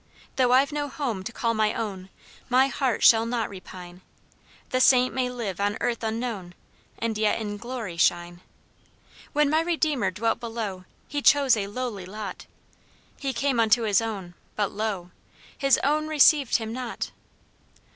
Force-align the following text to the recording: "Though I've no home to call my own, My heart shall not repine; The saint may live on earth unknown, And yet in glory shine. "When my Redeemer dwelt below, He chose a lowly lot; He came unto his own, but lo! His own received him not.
"Though 0.35 0.51
I've 0.51 0.71
no 0.71 0.87
home 0.87 1.23
to 1.25 1.31
call 1.31 1.53
my 1.53 1.75
own, 1.75 2.09
My 2.49 2.69
heart 2.69 3.03
shall 3.03 3.23
not 3.27 3.51
repine; 3.51 4.01
The 4.71 4.81
saint 4.81 5.13
may 5.13 5.29
live 5.29 5.59
on 5.61 5.77
earth 5.79 6.03
unknown, 6.03 6.55
And 6.97 7.19
yet 7.19 7.39
in 7.39 7.57
glory 7.57 7.97
shine. 7.97 8.41
"When 9.33 9.47
my 9.47 9.61
Redeemer 9.61 10.09
dwelt 10.09 10.39
below, 10.39 10.85
He 11.07 11.21
chose 11.21 11.55
a 11.55 11.67
lowly 11.67 12.07
lot; 12.07 12.47
He 13.19 13.31
came 13.31 13.59
unto 13.59 13.83
his 13.83 14.01
own, 14.01 14.33
but 14.55 14.71
lo! 14.71 15.11
His 15.55 15.79
own 15.83 16.07
received 16.07 16.55
him 16.55 16.73
not. 16.73 17.11